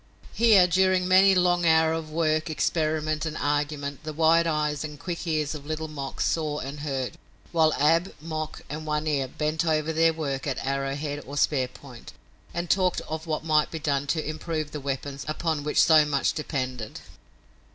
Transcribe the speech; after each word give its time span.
Here 0.33 0.65
during 0.65 1.07
many 1.07 1.33
a 1.33 1.39
long 1.39 1.63
hour 1.63 1.93
of 1.93 2.09
work, 2.09 2.49
experiment 2.49 3.23
and 3.23 3.37
argument, 3.37 4.03
the 4.03 4.13
wide 4.13 4.47
eyes 4.47 4.83
and 4.83 4.99
quick 4.99 5.27
ears 5.27 5.53
of 5.53 5.67
Little 5.67 5.87
Mok 5.87 6.21
saw 6.21 6.57
and 6.57 6.79
heard, 6.79 7.19
while 7.51 7.71
Ab, 7.75 8.15
Mok 8.19 8.63
and 8.67 8.87
One 8.87 9.05
Ear 9.05 9.27
bent 9.27 9.63
over 9.63 9.93
their 9.93 10.11
work 10.11 10.47
at 10.47 10.57
arrowhead 10.65 11.23
or 11.27 11.37
spear 11.37 11.67
point, 11.67 12.13
and 12.51 12.67
talked 12.67 13.01
of 13.01 13.27
what 13.27 13.45
might 13.45 13.69
be 13.69 13.77
done 13.77 14.07
to 14.07 14.27
improve 14.27 14.71
the 14.71 14.81
weapons 14.81 15.23
upon 15.27 15.63
which 15.63 15.79
so 15.83 16.03
much 16.03 16.33
depended. 16.33 17.01